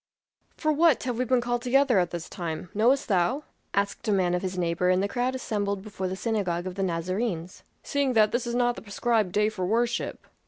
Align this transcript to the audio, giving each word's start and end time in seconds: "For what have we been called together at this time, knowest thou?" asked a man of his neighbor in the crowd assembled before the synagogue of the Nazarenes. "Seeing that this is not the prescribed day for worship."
"For 0.57 0.71
what 0.71 1.03
have 1.03 1.19
we 1.19 1.25
been 1.25 1.41
called 1.41 1.61
together 1.61 1.99
at 1.99 2.09
this 2.09 2.27
time, 2.27 2.71
knowest 2.73 3.07
thou?" 3.07 3.43
asked 3.75 4.07
a 4.07 4.11
man 4.11 4.33
of 4.33 4.41
his 4.41 4.57
neighbor 4.57 4.89
in 4.89 4.99
the 4.99 5.07
crowd 5.07 5.35
assembled 5.35 5.83
before 5.83 6.07
the 6.07 6.15
synagogue 6.15 6.65
of 6.65 6.73
the 6.73 6.81
Nazarenes. 6.81 7.61
"Seeing 7.83 8.13
that 8.13 8.31
this 8.31 8.47
is 8.47 8.55
not 8.55 8.75
the 8.75 8.81
prescribed 8.81 9.31
day 9.31 9.47
for 9.47 9.63
worship." 9.67 10.25